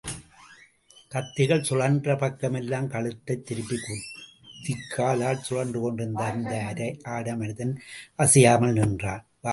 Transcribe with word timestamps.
கத்திகள் 1.13 1.65
சுழன்ற 1.69 2.17
பக்கமெல்லாம் 2.17 2.87
கழுத்தைத் 2.87 3.45
திருப்பிக் 3.45 3.79
குதிகாலால் 3.87 5.41
சுழன்றுகொண்டிருந்த 5.49 6.21
அந்த 6.21 6.63
அரை 6.63 6.99
ஆடை 7.03 7.35
மனிதன், 7.35 7.81
அசையாமல் 8.15 8.73
நின்றான். 8.73 9.25